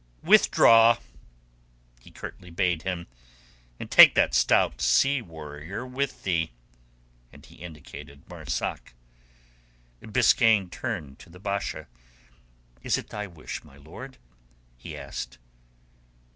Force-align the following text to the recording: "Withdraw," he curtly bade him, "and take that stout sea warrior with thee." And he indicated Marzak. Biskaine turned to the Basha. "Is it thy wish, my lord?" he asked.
"Withdraw," 0.23 0.97
he 1.99 2.09
curtly 2.09 2.49
bade 2.49 2.81
him, 2.81 3.05
"and 3.79 3.91
take 3.91 4.15
that 4.15 4.33
stout 4.33 4.81
sea 4.81 5.21
warrior 5.21 5.85
with 5.85 6.23
thee." 6.23 6.53
And 7.31 7.45
he 7.45 7.57
indicated 7.57 8.27
Marzak. 8.27 8.95
Biskaine 10.01 10.71
turned 10.71 11.19
to 11.19 11.29
the 11.29 11.37
Basha. 11.39 11.85
"Is 12.81 12.97
it 12.97 13.09
thy 13.09 13.27
wish, 13.27 13.63
my 13.63 13.77
lord?" 13.77 14.17
he 14.75 14.97
asked. 14.97 15.37